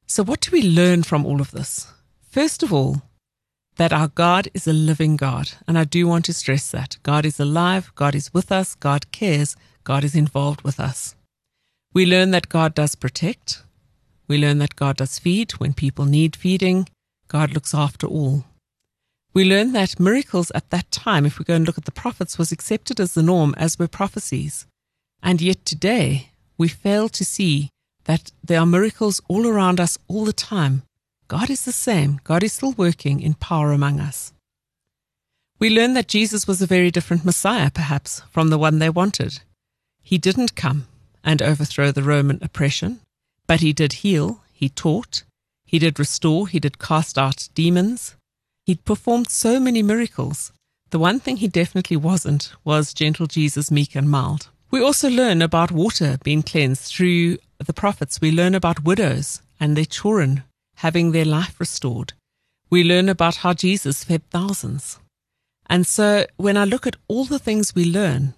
So, 0.08 0.24
what 0.24 0.42
do 0.42 0.52
we 0.52 0.62
learn 0.62 1.04
from 1.04 1.26
all 1.26 1.42
of 1.42 1.52
this? 1.52 1.88
First 2.30 2.62
of 2.62 2.72
all, 2.72 3.02
that 3.78 3.92
our 3.92 4.08
God 4.08 4.48
is 4.54 4.68
a 4.68 4.74
living 4.74 5.16
God. 5.18 5.52
And 5.68 5.78
I 5.78 5.84
do 5.84 6.08
want 6.08 6.26
to 6.26 6.34
stress 6.34 6.72
that. 6.72 6.98
God 7.04 7.26
is 7.26 7.40
alive, 7.40 7.92
God 7.96 8.16
is 8.16 8.34
with 8.34 8.52
us, 8.52 8.76
God 8.76 9.12
cares, 9.12 9.56
God 9.84 10.04
is 10.04 10.16
involved 10.16 10.62
with 10.62 10.80
us. 10.80 11.16
We 11.94 12.06
learn 12.06 12.32
that 12.32 12.50
God 12.50 12.76
does 12.76 12.96
protect. 12.96 13.64
We 14.28 14.38
learn 14.38 14.58
that 14.60 14.76
God 14.76 14.98
does 14.98 15.20
feed 15.20 15.54
when 15.54 15.74
people 15.74 16.06
need 16.06 16.36
feeding. 16.36 16.90
God 17.28 17.54
looks 17.54 17.74
after 17.74 18.08
all. 18.08 18.46
We 19.34 19.44
learn 19.44 19.74
that 19.74 20.00
miracles 20.00 20.52
at 20.56 20.70
that 20.70 20.90
time, 20.92 21.26
if 21.26 21.40
we 21.40 21.46
go 21.46 21.56
and 21.56 21.66
look 21.66 21.78
at 21.78 21.86
the 21.86 21.92
prophets, 21.92 22.38
was 22.38 22.52
accepted 22.52 23.00
as 23.00 23.14
the 23.14 23.24
norm, 23.24 23.54
as 23.58 23.78
were 23.78 23.88
prophecies. 23.88 24.66
And 25.22 25.42
yet 25.42 25.66
today, 25.66 26.30
we 26.58 26.70
fail 26.70 27.10
to 27.10 27.26
see 27.26 27.70
that 28.06 28.32
there 28.44 28.60
are 28.60 28.66
miracles 28.66 29.22
all 29.28 29.46
around 29.46 29.80
us 29.80 29.98
all 30.08 30.26
the 30.26 30.34
time. 30.34 30.84
God 31.28 31.50
is 31.50 31.66
the 31.66 31.72
same. 31.72 32.20
God 32.24 32.44
is 32.44 32.54
still 32.54 32.74
working 32.74 33.20
in 33.20 33.34
power 33.34 33.72
among 33.72 34.00
us. 34.00 34.32
We 35.60 35.70
learn 35.70 35.94
that 35.94 36.08
Jesus 36.08 36.48
was 36.48 36.62
a 36.62 36.68
very 36.68 36.92
different 36.92 37.26
Messiah, 37.26 37.72
perhaps, 37.72 38.22
from 38.32 38.50
the 38.50 38.58
one 38.58 38.80
they 38.80 38.90
wanted. 38.90 39.40
He 40.02 40.18
didn't 40.18 40.56
come 40.56 40.88
and 41.24 41.42
overthrow 41.42 41.92
the 41.92 42.04
Roman 42.04 42.40
oppression, 42.42 43.00
but 43.48 43.62
he 43.62 43.74
did 43.74 43.94
heal, 43.94 44.42
he 44.54 44.70
taught, 44.70 45.24
he 45.66 45.80
did 45.80 45.98
restore, 45.98 46.48
he 46.48 46.60
did 46.60 46.78
cast 46.78 47.18
out 47.18 47.50
demons. 47.56 48.16
He'd 48.66 48.86
performed 48.86 49.30
so 49.30 49.60
many 49.60 49.82
miracles. 49.82 50.52
The 50.92 51.00
one 51.00 51.20
thing 51.20 51.38
he 51.38 51.48
definitely 51.48 51.98
wasn't 51.98 52.54
was 52.64 52.94
gentle 52.94 53.28
Jesus, 53.28 53.72
meek 53.72 53.96
and 53.96 54.10
mild. 54.10 54.50
We 54.72 54.82
also 54.82 55.10
learn 55.10 55.42
about 55.42 55.72
water 55.72 56.18
being 56.24 56.44
cleansed 56.44 56.94
through 56.94 57.38
the 57.60 57.74
prophets. 57.74 58.22
We 58.22 58.32
learn 58.32 58.56
about 58.56 58.84
widows 58.84 59.42
and 59.60 59.76
their 59.76 59.86
children 59.86 60.44
having 60.78 61.12
their 61.12 61.26
life 61.26 61.60
restored. 61.60 62.14
We 62.70 62.84
learn 62.84 63.10
about 63.10 63.38
how 63.38 63.54
Jesus 63.54 64.04
fed 64.04 64.30
thousands. 64.30 65.00
And 65.68 65.88
so 65.88 66.26
when 66.38 66.58
I 66.58 66.66
look 66.66 66.86
at 66.86 66.98
all 67.08 67.26
the 67.26 67.40
things 67.40 67.74
we 67.74 67.86
learn, 67.86 68.34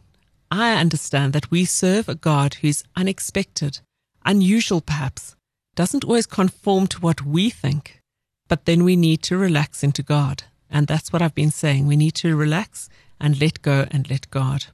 I 0.50 0.76
understand 0.76 1.34
that 1.34 1.52
we 1.52 1.66
serve 1.66 2.08
a 2.08 2.16
God 2.16 2.56
who's 2.56 2.84
unexpected, 2.96 3.80
unusual 4.26 4.82
perhaps, 4.82 5.36
doesn't 5.76 6.06
always 6.06 6.26
conform 6.26 6.88
to 6.88 7.00
what 7.00 7.22
we 7.22 7.50
think, 7.50 8.02
but 8.48 8.66
then 8.66 8.84
we 8.84 8.96
need 8.96 9.22
to 9.24 9.38
relax 9.38 9.84
into 9.84 10.04
God. 10.04 10.44
And 10.70 10.88
that's 10.88 11.12
what 11.12 11.22
I've 11.22 11.36
been 11.36 11.52
saying. 11.52 11.88
We 11.88 11.96
need 11.96 12.16
to 12.16 12.36
relax 12.36 12.90
and 13.20 13.40
let 13.40 13.62
go 13.62 13.88
and 13.92 14.10
let 14.10 14.30
God. 14.30 14.68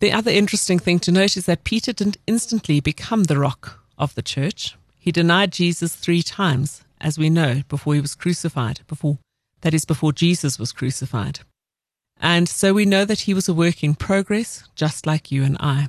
The 0.00 0.12
other 0.12 0.30
interesting 0.30 0.78
thing 0.78 0.98
to 1.00 1.12
note 1.12 1.36
is 1.36 1.46
that 1.46 1.64
Peter 1.64 1.92
didn't 1.92 2.18
instantly 2.26 2.80
become 2.80 3.24
the 3.24 3.38
rock 3.38 3.80
of 3.96 4.14
the 4.14 4.22
church. 4.22 4.76
He 4.98 5.10
denied 5.10 5.52
Jesus 5.52 5.96
three 5.96 6.22
times, 6.22 6.82
as 7.00 7.18
we 7.18 7.30
know, 7.30 7.62
before 7.68 7.94
he 7.94 8.00
was 8.00 8.14
crucified, 8.14 8.80
before 8.88 9.18
that 9.62 9.72
is 9.72 9.86
before 9.86 10.12
Jesus 10.12 10.58
was 10.58 10.72
crucified. 10.72 11.40
And 12.20 12.48
so 12.48 12.74
we 12.74 12.84
know 12.84 13.04
that 13.04 13.20
he 13.20 13.32
was 13.32 13.48
a 13.48 13.54
work 13.54 13.82
in 13.82 13.94
progress, 13.94 14.68
just 14.74 15.06
like 15.06 15.32
you 15.32 15.42
and 15.42 15.56
I. 15.60 15.88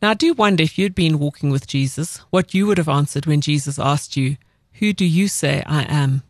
Now, 0.00 0.10
I 0.10 0.14
do 0.14 0.32
wonder 0.32 0.62
if 0.62 0.78
you'd 0.78 0.94
been 0.94 1.18
walking 1.18 1.50
with 1.50 1.66
Jesus, 1.66 2.18
what 2.30 2.54
you 2.54 2.66
would 2.66 2.78
have 2.78 2.88
answered 2.88 3.26
when 3.26 3.40
Jesus 3.40 3.78
asked 3.78 4.16
you, 4.16 4.36
Who 4.74 4.92
do 4.92 5.04
you 5.04 5.28
say 5.28 5.62
I 5.66 5.82
am? 5.82 6.22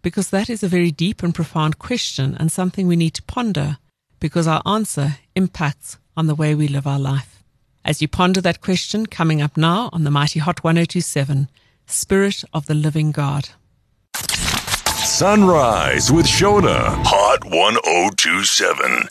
Because 0.00 0.30
that 0.30 0.48
is 0.48 0.62
a 0.62 0.68
very 0.68 0.90
deep 0.90 1.22
and 1.22 1.34
profound 1.34 1.78
question 1.78 2.34
and 2.38 2.50
something 2.50 2.86
we 2.86 2.96
need 2.96 3.14
to 3.14 3.22
ponder 3.24 3.78
because 4.20 4.46
our 4.46 4.62
answer 4.66 5.16
impacts 5.34 5.98
on 6.16 6.26
the 6.26 6.34
way 6.34 6.54
we 6.54 6.68
live 6.68 6.86
our 6.86 6.98
life. 6.98 7.42
As 7.84 8.02
you 8.02 8.08
ponder 8.08 8.40
that 8.40 8.60
question, 8.60 9.06
coming 9.06 9.40
up 9.40 9.56
now 9.56 9.88
on 9.92 10.04
the 10.04 10.10
Mighty 10.10 10.40
Hot 10.40 10.62
1027, 10.62 11.48
Spirit 11.86 12.44
of 12.52 12.66
the 12.66 12.74
Living 12.74 13.12
God. 13.12 13.50
Sunrise 15.04 16.12
with 16.12 16.26
Shona, 16.26 16.94
Hot 17.04 17.44
1027. 17.44 19.08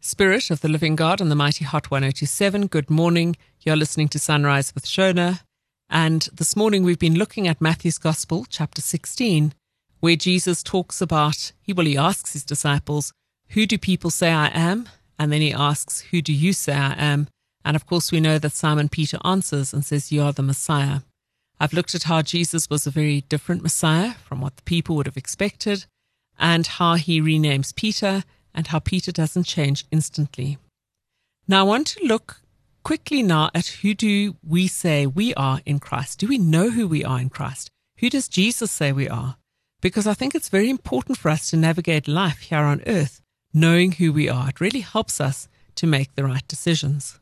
Spirit 0.00 0.50
of 0.50 0.60
the 0.60 0.68
Living 0.68 0.96
God 0.96 1.20
on 1.20 1.28
the 1.28 1.34
Mighty 1.34 1.64
Hot 1.64 1.90
1027. 1.90 2.68
Good 2.68 2.88
morning. 2.88 3.36
You're 3.60 3.76
listening 3.76 4.08
to 4.08 4.18
Sunrise 4.18 4.72
with 4.74 4.86
Shona. 4.86 5.40
And 5.90 6.28
this 6.32 6.56
morning 6.56 6.84
we've 6.84 6.98
been 6.98 7.18
looking 7.18 7.46
at 7.46 7.60
Matthew's 7.60 7.98
Gospel, 7.98 8.46
chapter 8.48 8.80
16, 8.80 9.52
where 10.00 10.16
Jesus 10.16 10.62
talks 10.62 11.00
about, 11.00 11.52
he 11.60 11.72
well, 11.72 11.86
he 11.86 11.96
asks 11.96 12.32
his 12.32 12.44
disciples, 12.44 13.12
Who 13.50 13.66
do 13.66 13.78
people 13.78 14.10
say 14.10 14.32
I 14.32 14.48
am? 14.48 14.88
And 15.18 15.32
then 15.32 15.40
he 15.40 15.52
asks, 15.52 16.00
Who 16.10 16.20
do 16.20 16.32
you 16.32 16.52
say 16.52 16.74
I 16.74 16.94
am? 16.98 17.28
And 17.64 17.74
of 17.74 17.86
course, 17.86 18.12
we 18.12 18.20
know 18.20 18.38
that 18.38 18.52
Simon 18.52 18.88
Peter 18.88 19.18
answers 19.24 19.72
and 19.72 19.84
says, 19.84 20.12
You 20.12 20.22
are 20.22 20.32
the 20.32 20.42
Messiah. 20.42 21.00
I've 21.58 21.72
looked 21.72 21.94
at 21.94 22.04
how 22.04 22.22
Jesus 22.22 22.68
was 22.68 22.86
a 22.86 22.90
very 22.90 23.22
different 23.22 23.62
Messiah 23.62 24.14
from 24.14 24.40
what 24.40 24.56
the 24.56 24.62
people 24.62 24.94
would 24.96 25.06
have 25.06 25.16
expected, 25.16 25.86
and 26.38 26.66
how 26.66 26.94
he 26.94 27.20
renames 27.20 27.74
Peter 27.74 28.24
and 28.54 28.66
how 28.66 28.78
Peter 28.78 29.10
doesn't 29.10 29.44
change 29.44 29.86
instantly. 29.90 30.58
Now, 31.48 31.60
I 31.60 31.64
want 31.64 31.86
to 31.88 32.04
look 32.04 32.40
quickly 32.82 33.22
now 33.22 33.50
at 33.54 33.66
who 33.66 33.94
do 33.94 34.36
we 34.46 34.68
say 34.68 35.06
we 35.06 35.34
are 35.34 35.60
in 35.64 35.78
Christ? 35.78 36.18
Do 36.18 36.28
we 36.28 36.38
know 36.38 36.70
who 36.70 36.86
we 36.86 37.04
are 37.04 37.18
in 37.18 37.30
Christ? 37.30 37.70
Who 37.98 38.10
does 38.10 38.28
Jesus 38.28 38.70
say 38.70 38.92
we 38.92 39.08
are? 39.08 39.36
Because 39.80 40.06
I 40.06 40.14
think 40.14 40.34
it's 40.34 40.48
very 40.48 40.70
important 40.70 41.18
for 41.18 41.30
us 41.30 41.50
to 41.50 41.56
navigate 41.56 42.06
life 42.06 42.40
here 42.40 42.60
on 42.60 42.82
earth 42.86 43.22
knowing 43.56 43.92
who 43.92 44.12
we 44.12 44.28
are. 44.28 44.50
It 44.50 44.60
really 44.60 44.80
helps 44.80 45.18
us 45.18 45.48
to 45.76 45.86
make 45.86 46.14
the 46.14 46.24
right 46.24 46.46
decisions. 46.46 47.18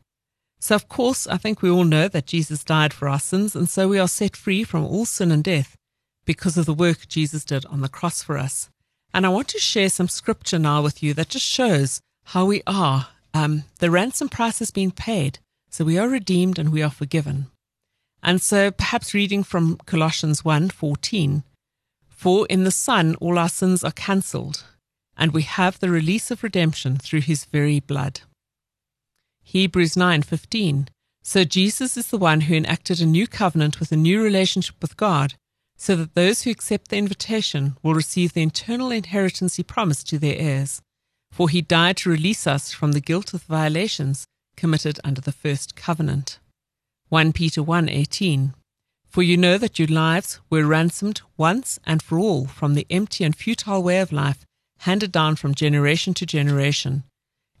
So, 0.59 0.75
of 0.75 0.89
course, 0.89 1.27
I 1.27 1.37
think 1.37 1.61
we 1.61 1.69
all 1.69 1.85
know 1.85 2.09
that 2.09 2.27
Jesus 2.27 2.63
died 2.63 2.93
for 2.93 3.07
our 3.07 3.19
sins, 3.19 3.55
and 3.55 3.69
so 3.69 3.87
we 3.87 3.99
are 3.99 4.07
set 4.07 4.35
free 4.35 4.65
from 4.65 4.83
all 4.83 5.05
sin 5.05 5.31
and 5.31 5.43
death 5.43 5.77
because 6.25 6.57
of 6.57 6.65
the 6.65 6.73
work 6.73 7.07
Jesus 7.07 7.45
did 7.45 7.65
on 7.67 7.79
the 7.79 7.89
cross 7.89 8.21
for 8.21 8.37
us. 8.37 8.69
And 9.13 9.25
I 9.25 9.29
want 9.29 9.47
to 9.49 9.59
share 9.59 9.89
some 9.89 10.09
scripture 10.09 10.59
now 10.59 10.81
with 10.81 11.01
you 11.01 11.13
that 11.13 11.29
just 11.29 11.45
shows 11.45 12.01
how 12.25 12.45
we 12.45 12.61
are. 12.67 13.07
Um, 13.33 13.63
the 13.79 13.89
ransom 13.89 14.27
price 14.27 14.59
has 14.59 14.71
been 14.71 14.91
paid, 14.91 15.39
so 15.69 15.85
we 15.85 15.97
are 15.97 16.09
redeemed 16.09 16.59
and 16.59 16.69
we 16.69 16.83
are 16.83 16.89
forgiven. 16.89 17.47
And 18.21 18.41
so 18.41 18.71
perhaps 18.71 19.13
reading 19.13 19.43
from 19.43 19.77
Colossians 19.85 20.43
1:14, 20.43 21.43
for 22.09 22.45
in 22.47 22.65
the 22.65 22.71
Son 22.71 23.15
all 23.21 23.37
our 23.37 23.49
sins 23.49 23.83
are 23.83 23.91
cancelled, 23.91 24.65
and 25.17 25.33
we 25.33 25.43
have 25.43 25.79
the 25.79 25.89
release 25.89 26.31
of 26.31 26.43
redemption 26.43 26.97
through 26.97 27.21
his 27.21 27.45
very 27.45 27.79
blood. 27.79 28.21
Hebrews 29.43 29.95
9:15, 29.95 30.87
so 31.23 31.43
Jesus 31.43 31.97
is 31.97 32.07
the 32.07 32.17
one 32.17 32.41
who 32.41 32.55
enacted 32.55 32.99
a 33.01 33.05
new 33.05 33.27
covenant 33.27 33.79
with 33.79 33.91
a 33.91 33.97
new 33.97 34.21
relationship 34.21 34.75
with 34.81 34.97
God 34.97 35.35
so 35.77 35.95
that 35.95 36.13
those 36.13 36.43
who 36.43 36.51
accept 36.51 36.89
the 36.89 36.97
invitation 36.97 37.77
will 37.83 37.93
receive 37.93 38.33
the 38.33 38.43
eternal 38.43 38.91
inheritance 38.91 39.55
he 39.55 39.63
promised 39.63 40.07
to 40.09 40.17
their 40.17 40.37
heirs. 40.37 40.81
For 41.31 41.49
he 41.49 41.61
died 41.61 41.97
to 41.97 42.09
release 42.09 42.47
us 42.47 42.71
from 42.71 42.93
the 42.93 43.01
guilt 43.01 43.33
of 43.33 43.41
the 43.41 43.53
violations 43.53 44.25
committed 44.55 44.99
under 45.03 45.21
the 45.21 45.33
first 45.33 45.75
covenant. 45.75 46.39
1 47.09 47.33
Peter 47.33 47.61
1:18 47.61 48.53
For 49.09 49.21
you 49.21 49.37
know 49.37 49.57
that 49.57 49.77
your 49.77 49.87
lives 49.87 50.39
were 50.49 50.65
ransomed 50.65 51.21
once 51.37 51.79
and 51.85 52.01
for 52.01 52.17
all 52.19 52.47
from 52.47 52.73
the 52.73 52.87
empty 52.89 53.23
and 53.23 53.35
futile 53.35 53.83
way 53.83 53.99
of 53.99 54.11
life 54.11 54.45
handed 54.79 55.11
down 55.11 55.35
from 55.35 55.55
generation 55.55 56.13
to 56.15 56.25
generation. 56.25 57.03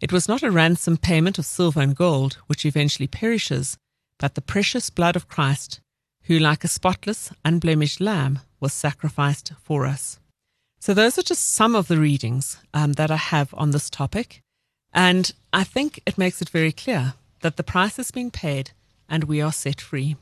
It 0.01 0.11
was 0.11 0.27
not 0.27 0.43
a 0.43 0.51
ransom 0.51 0.97
payment 0.97 1.39
of 1.39 1.45
silver 1.45 1.81
and 1.81 1.95
gold, 1.95 2.37
which 2.47 2.65
eventually 2.65 3.07
perishes, 3.07 3.77
but 4.19 4.35
the 4.35 4.41
precious 4.41 4.89
blood 4.89 5.15
of 5.15 5.27
Christ, 5.27 5.79
who, 6.23 6.37
like 6.37 6.63
a 6.63 6.67
spotless, 6.67 7.31
unblemished 7.43 8.01
lamb, 8.01 8.39
was 8.59 8.73
sacrificed 8.73 9.53
for 9.61 9.85
us. 9.85 10.19
So, 10.79 10.93
those 10.93 11.17
are 11.17 11.23
just 11.23 11.53
some 11.53 11.75
of 11.75 11.87
the 11.87 11.97
readings 11.97 12.57
um, 12.73 12.93
that 12.93 13.09
I 13.09 13.15
have 13.15 13.53
on 13.55 13.71
this 13.71 13.89
topic. 13.89 14.41
And 14.93 15.31
I 15.51 15.63
think 15.63 16.01
it 16.05 16.17
makes 16.17 16.41
it 16.41 16.49
very 16.49 16.71
clear 16.71 17.15
that 17.41 17.57
the 17.57 17.63
price 17.63 17.97
has 17.97 18.11
been 18.11 18.31
paid 18.31 18.71
and 19.09 19.25
we 19.25 19.41
are 19.41 19.51
set 19.51 19.81
free. 19.81 20.15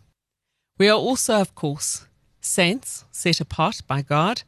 We 0.78 0.90
are 0.90 0.98
also, 0.98 1.36
of 1.40 1.56
course, 1.56 2.08
saints 2.42 3.06
set 3.12 3.40
apart 3.40 3.82
by 3.88 4.02
God. 4.02 4.44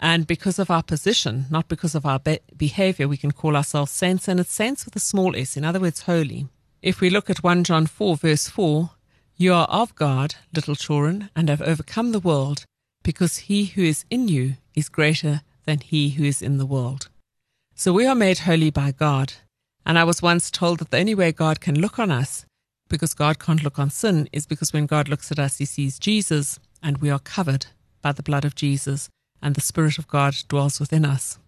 And 0.00 0.26
because 0.26 0.58
of 0.58 0.70
our 0.70 0.82
position, 0.82 1.46
not 1.50 1.68
because 1.68 1.94
of 1.94 2.04
our 2.04 2.18
be- 2.18 2.40
behavior, 2.56 3.08
we 3.08 3.16
can 3.16 3.32
call 3.32 3.56
ourselves 3.56 3.92
saints. 3.92 4.28
And 4.28 4.40
it's 4.40 4.52
saints 4.52 4.84
with 4.84 4.96
a 4.96 5.00
small 5.00 5.36
s, 5.36 5.56
in 5.56 5.64
other 5.64 5.80
words, 5.80 6.02
holy. 6.02 6.48
If 6.82 7.00
we 7.00 7.10
look 7.10 7.30
at 7.30 7.42
1 7.42 7.64
John 7.64 7.86
4, 7.86 8.16
verse 8.16 8.48
4, 8.48 8.90
you 9.36 9.54
are 9.54 9.66
of 9.66 9.94
God, 9.94 10.36
little 10.54 10.76
children, 10.76 11.30
and 11.34 11.48
have 11.48 11.62
overcome 11.62 12.12
the 12.12 12.20
world, 12.20 12.64
because 13.02 13.38
he 13.38 13.66
who 13.66 13.82
is 13.82 14.04
in 14.10 14.28
you 14.28 14.56
is 14.74 14.88
greater 14.88 15.42
than 15.64 15.80
he 15.80 16.10
who 16.10 16.24
is 16.24 16.42
in 16.42 16.58
the 16.58 16.66
world. 16.66 17.08
So 17.74 17.92
we 17.92 18.06
are 18.06 18.14
made 18.14 18.40
holy 18.40 18.70
by 18.70 18.92
God. 18.92 19.32
And 19.86 19.98
I 19.98 20.04
was 20.04 20.22
once 20.22 20.50
told 20.50 20.78
that 20.78 20.90
the 20.90 20.98
only 20.98 21.14
way 21.14 21.32
God 21.32 21.60
can 21.60 21.80
look 21.80 21.98
on 21.98 22.10
us, 22.10 22.46
because 22.88 23.14
God 23.14 23.38
can't 23.38 23.62
look 23.62 23.78
on 23.78 23.90
sin, 23.90 24.28
is 24.32 24.46
because 24.46 24.72
when 24.72 24.86
God 24.86 25.08
looks 25.08 25.32
at 25.32 25.38
us, 25.38 25.58
he 25.58 25.64
sees 25.64 25.98
Jesus, 25.98 26.58
and 26.82 26.98
we 26.98 27.10
are 27.10 27.18
covered 27.18 27.66
by 28.02 28.12
the 28.12 28.22
blood 28.22 28.44
of 28.44 28.54
Jesus, 28.54 29.08
and 29.42 29.54
the 29.54 29.60
Spirit 29.60 29.98
of 29.98 30.08
God 30.08 30.34
dwells 30.48 30.80
within 30.80 31.04
us. 31.04 31.38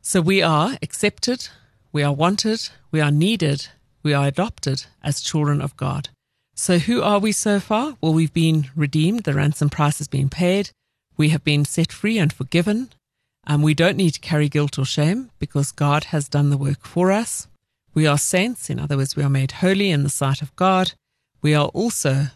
So 0.00 0.20
we 0.20 0.42
are 0.42 0.76
accepted, 0.80 1.48
we 1.92 2.02
are 2.02 2.12
wanted, 2.12 2.68
we 2.90 3.00
are 3.00 3.10
needed, 3.10 3.68
we 4.02 4.14
are 4.14 4.26
adopted 4.26 4.86
as 5.02 5.20
children 5.20 5.60
of 5.60 5.76
God. 5.76 6.08
So, 6.54 6.78
who 6.78 7.02
are 7.02 7.20
we 7.20 7.30
so 7.32 7.60
far? 7.60 7.96
Well, 8.00 8.14
we've 8.14 8.32
been 8.32 8.68
redeemed, 8.74 9.24
the 9.24 9.34
ransom 9.34 9.70
price 9.70 9.98
has 9.98 10.08
been 10.08 10.28
paid, 10.28 10.70
we 11.16 11.28
have 11.28 11.44
been 11.44 11.64
set 11.64 11.92
free 11.92 12.18
and 12.18 12.32
forgiven, 12.32 12.90
and 13.46 13.62
we 13.62 13.74
don't 13.74 13.96
need 13.96 14.14
to 14.14 14.20
carry 14.20 14.48
guilt 14.48 14.78
or 14.78 14.84
shame 14.84 15.30
because 15.38 15.72
God 15.72 16.04
has 16.04 16.28
done 16.28 16.50
the 16.50 16.58
work 16.58 16.84
for 16.84 17.12
us. 17.12 17.46
We 17.94 18.06
are 18.06 18.18
saints, 18.18 18.70
in 18.70 18.78
other 18.78 18.96
words, 18.96 19.16
we 19.16 19.22
are 19.22 19.30
made 19.30 19.52
holy 19.52 19.90
in 19.90 20.02
the 20.02 20.08
sight 20.08 20.42
of 20.42 20.54
God. 20.56 20.92
We 21.42 21.54
are 21.54 21.68
also 21.68 22.26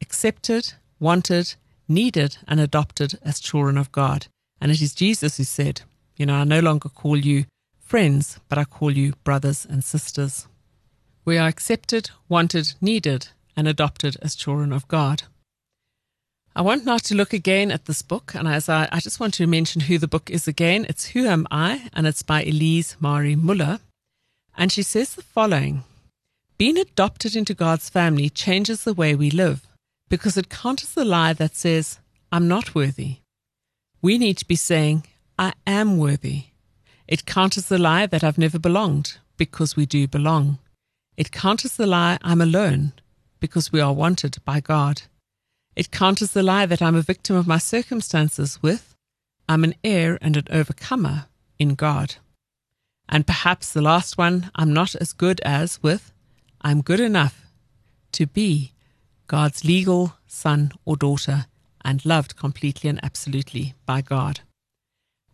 accepted, 0.00 0.72
wanted, 0.98 1.54
needed, 1.90 2.38
and 2.48 2.60
adopted 2.60 3.18
as 3.22 3.40
children 3.40 3.76
of 3.76 3.92
God. 3.92 4.28
And 4.60 4.70
it 4.70 4.80
is 4.80 4.94
Jesus 4.94 5.36
who 5.36 5.44
said, 5.44 5.82
You 6.16 6.26
know, 6.26 6.36
I 6.36 6.44
no 6.44 6.60
longer 6.60 6.88
call 6.88 7.16
you 7.18 7.44
friends, 7.78 8.38
but 8.48 8.56
I 8.56 8.64
call 8.64 8.92
you 8.92 9.14
brothers 9.24 9.66
and 9.68 9.82
sisters. 9.82 10.46
We 11.24 11.36
are 11.36 11.48
accepted, 11.48 12.10
wanted, 12.28 12.74
needed, 12.80 13.28
and 13.56 13.66
adopted 13.68 14.16
as 14.22 14.34
children 14.34 14.72
of 14.72 14.88
God. 14.88 15.24
I 16.54 16.62
want 16.62 16.84
now 16.84 16.98
to 16.98 17.14
look 17.14 17.32
again 17.32 17.70
at 17.70 17.84
this 17.84 18.02
book, 18.02 18.34
and 18.34 18.48
as 18.48 18.68
I, 18.68 18.88
I 18.90 19.00
just 19.00 19.20
want 19.20 19.34
to 19.34 19.46
mention 19.46 19.82
who 19.82 19.98
the 19.98 20.08
book 20.08 20.30
is 20.30 20.48
again. 20.48 20.86
It's 20.88 21.10
Who 21.10 21.26
Am 21.26 21.46
I? 21.50 21.88
and 21.92 22.06
it's 22.06 22.22
by 22.22 22.42
Elise 22.42 22.96
Marie 23.00 23.36
Muller. 23.36 23.80
And 24.56 24.72
she 24.72 24.82
says 24.82 25.14
the 25.14 25.22
following 25.22 25.84
Being 26.58 26.76
adopted 26.76 27.36
into 27.36 27.54
God's 27.54 27.88
family 27.88 28.28
changes 28.30 28.84
the 28.84 28.94
way 28.94 29.14
we 29.14 29.30
live 29.30 29.66
because 30.10 30.36
it 30.36 30.50
counters 30.50 30.92
the 30.92 31.04
lie 31.04 31.32
that 31.32 31.56
says, 31.56 32.00
I'm 32.30 32.46
not 32.46 32.74
worthy. 32.74 33.18
We 34.02 34.18
need 34.18 34.36
to 34.38 34.46
be 34.46 34.56
saying, 34.56 35.06
I 35.38 35.54
am 35.66 35.96
worthy. 35.96 36.46
It 37.08 37.24
counters 37.24 37.68
the 37.68 37.78
lie 37.78 38.06
that 38.06 38.22
I've 38.22 38.36
never 38.36 38.58
belonged 38.58 39.18
because 39.38 39.76
we 39.76 39.86
do 39.86 40.06
belong. 40.06 40.58
It 41.16 41.32
counters 41.32 41.76
the 41.76 41.86
lie 41.86 42.18
I'm 42.22 42.40
alone 42.42 42.92
because 43.38 43.72
we 43.72 43.80
are 43.80 43.92
wanted 43.92 44.36
by 44.44 44.60
God. 44.60 45.02
It 45.74 45.90
counters 45.90 46.32
the 46.32 46.42
lie 46.42 46.66
that 46.66 46.82
I'm 46.82 46.96
a 46.96 47.02
victim 47.02 47.36
of 47.36 47.46
my 47.46 47.58
circumstances 47.58 48.58
with 48.62 48.94
I'm 49.48 49.64
an 49.64 49.74
heir 49.82 50.18
and 50.20 50.36
an 50.36 50.46
overcomer 50.50 51.26
in 51.58 51.74
God. 51.74 52.16
And 53.08 53.26
perhaps 53.26 53.72
the 53.72 53.82
last 53.82 54.18
one 54.18 54.50
I'm 54.54 54.72
not 54.72 54.94
as 54.96 55.12
good 55.12 55.40
as 55.44 55.82
with 55.82 56.12
I'm 56.60 56.82
good 56.82 57.00
enough 57.00 57.46
to 58.12 58.26
be 58.26 58.72
God's 59.30 59.64
legal 59.64 60.14
son 60.26 60.72
or 60.84 60.96
daughter 60.96 61.46
and 61.84 62.04
loved 62.04 62.34
completely 62.34 62.90
and 62.90 62.98
absolutely 63.00 63.74
by 63.86 64.00
God. 64.00 64.40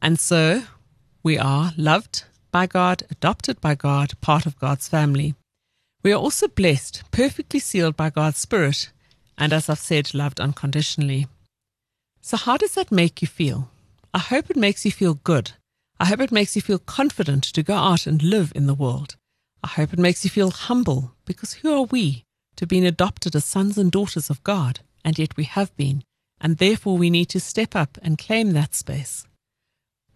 And 0.02 0.20
so 0.20 0.64
we 1.22 1.38
are 1.38 1.72
loved 1.78 2.24
by 2.52 2.66
God, 2.66 3.04
adopted 3.10 3.58
by 3.58 3.74
God, 3.74 4.20
part 4.20 4.44
of 4.44 4.58
God's 4.58 4.86
family. 4.86 5.34
We 6.02 6.12
are 6.12 6.20
also 6.20 6.46
blessed, 6.46 7.04
perfectly 7.10 7.58
sealed 7.58 7.96
by 7.96 8.10
God's 8.10 8.36
Spirit, 8.36 8.90
and 9.38 9.50
as 9.54 9.70
I've 9.70 9.78
said, 9.78 10.12
loved 10.12 10.42
unconditionally. 10.42 11.26
So, 12.20 12.36
how 12.36 12.58
does 12.58 12.74
that 12.74 12.92
make 12.92 13.22
you 13.22 13.28
feel? 13.28 13.70
I 14.12 14.18
hope 14.18 14.50
it 14.50 14.58
makes 14.58 14.84
you 14.84 14.92
feel 14.92 15.14
good. 15.14 15.52
I 15.98 16.04
hope 16.04 16.20
it 16.20 16.30
makes 16.30 16.54
you 16.54 16.60
feel 16.60 16.80
confident 16.80 17.44
to 17.44 17.62
go 17.62 17.74
out 17.74 18.06
and 18.06 18.22
live 18.22 18.52
in 18.54 18.66
the 18.66 18.74
world. 18.74 19.16
I 19.64 19.68
hope 19.68 19.94
it 19.94 19.98
makes 19.98 20.22
you 20.22 20.28
feel 20.28 20.50
humble, 20.50 21.12
because 21.24 21.54
who 21.54 21.72
are 21.72 21.84
we 21.84 22.25
to 22.56 22.66
being 22.66 22.86
adopted 22.86 23.36
as 23.36 23.44
sons 23.44 23.78
and 23.78 23.92
daughters 23.92 24.30
of 24.30 24.42
God, 24.42 24.80
and 25.04 25.18
yet 25.18 25.36
we 25.36 25.44
have 25.44 25.74
been, 25.76 26.02
and 26.40 26.56
therefore 26.56 26.96
we 26.96 27.10
need 27.10 27.28
to 27.30 27.40
step 27.40 27.76
up 27.76 27.98
and 28.02 28.18
claim 28.18 28.52
that 28.52 28.74
space. 28.74 29.26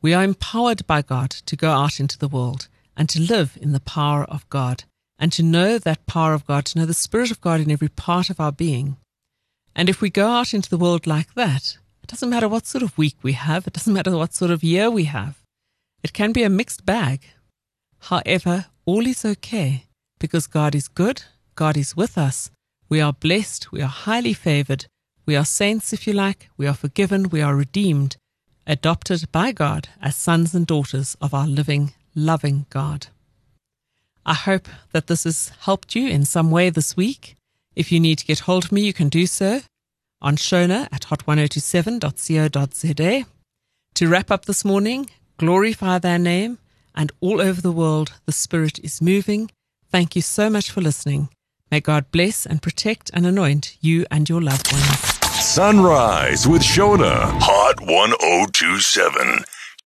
We 0.02 0.14
are 0.14 0.25
empowered 0.25 0.87
by 0.87 1.02
God 1.02 1.30
to 1.30 1.56
go 1.56 1.70
out 1.70 2.00
into 2.00 2.18
the 2.18 2.28
world 2.28 2.68
and 2.97 3.09
to 3.11 3.20
live 3.20 3.59
in 3.61 3.73
the 3.73 3.80
power 3.80 4.25
of 4.25 4.49
God, 4.49 4.85
and 5.18 5.32
to 5.32 5.42
know 5.42 5.78
that 5.78 6.06
power 6.06 6.32
of 6.35 6.47
God, 6.47 6.64
to 6.66 6.78
know 6.78 6.87
the 6.87 6.94
Spirit 6.94 7.30
of 7.30 7.40
God 7.40 7.61
in 7.61 7.70
every 7.70 7.88
part 7.88 8.30
of 8.30 8.40
our 8.40 8.52
being. 8.52 8.97
And 9.76 9.88
if 9.88 10.00
we 10.00 10.11
go 10.11 10.28
out 10.28 10.52
into 10.54 10.70
the 10.70 10.78
world 10.78 11.06
like 11.06 11.35
that, 11.35 11.78
it 12.02 12.09
doesn't 12.09 12.30
matter 12.30 12.49
what 12.49 12.66
sort 12.66 12.82
of 12.82 12.97
week 12.99 13.16
we 13.23 13.32
have, 13.32 13.66
it 13.66 13.75
doesn't 13.75 13.92
matter 13.92 14.16
what 14.16 14.35
sort 14.35 14.50
of 14.50 14.64
year 14.64 14.90
we 14.90 15.04
have. 15.04 15.38
It 16.02 16.12
can 16.12 16.32
be 16.32 16.43
a 16.43 16.50
mixed 16.50 16.84
bag. 16.86 17.23
However, 17.99 18.67
all 18.86 19.06
is 19.06 19.25
okay 19.25 19.84
because 20.19 20.47
God 20.47 20.75
is 20.75 20.88
good 20.88 21.23
God 21.54 21.76
is 21.76 21.97
with 21.97 22.17
us. 22.17 22.50
We 22.89 23.00
are 23.00 23.13
blessed. 23.13 23.71
We 23.71 23.82
are 23.82 23.89
highly 23.89 24.32
favored. 24.32 24.86
We 25.26 25.36
are 25.36 25.45
saints, 25.45 25.93
if 25.93 26.06
you 26.06 26.13
like. 26.13 26.49
We 26.56 26.67
are 26.67 26.75
forgiven. 26.75 27.28
We 27.28 27.41
are 27.41 27.54
redeemed, 27.54 28.17
adopted 28.67 29.30
by 29.30 29.52
God 29.52 29.89
as 30.02 30.17
sons 30.17 30.54
and 30.54 30.67
daughters 30.67 31.17
of 31.21 31.34
our 31.34 31.47
living, 31.47 31.93
loving 32.15 32.67
God. 32.71 33.08
I 34.26 34.34
hope 34.34 34.69
that 34.93 35.06
this 35.06 35.25
has 35.25 35.52
helped 35.60 35.95
you 35.95 36.08
in 36.08 36.25
some 36.25 36.50
way 36.50 36.71
this 36.71 36.97
week. 36.97 37.36
If 37.76 37.93
you 37.93 38.00
need 38.00 38.19
to 38.19 38.26
get 38.26 38.41
hold 38.41 38.65
of 38.65 38.73
me, 38.73 38.82
you 38.82 38.93
can 38.93 39.08
do 39.08 39.26
so 39.26 39.60
on 40.21 40.36
Shona 40.36 40.89
at 40.93 41.02
hot1027.co.za. 41.02 43.26
To 43.95 44.08
wrap 44.08 44.30
up 44.30 44.45
this 44.45 44.65
morning, 44.65 45.10
glorify 45.39 45.99
their 45.99 46.19
name, 46.19 46.58
and 46.95 47.10
all 47.21 47.41
over 47.41 47.60
the 47.60 47.73
world 47.73 48.13
the 48.26 48.32
Spirit 48.32 48.78
is 48.80 49.00
moving. 49.00 49.50
Thank 49.91 50.17
you 50.17 50.23
so 50.23 50.50
much 50.50 50.71
for 50.71 50.80
listening. 50.80 51.28
May 51.71 51.78
God 51.80 52.11
bless 52.11 52.47
and 52.47 52.61
protect 52.61 53.13
and 53.15 53.25
anoint 53.25 53.76
you 53.80 54.04
and 54.11 54.28
your 54.28 54.41
loved 54.41 54.73
ones. 54.73 54.85
Sunrise 55.41 56.49
with 56.49 56.63
Shona, 56.63 57.30
Hot 57.41 57.80
1027. 57.80 59.45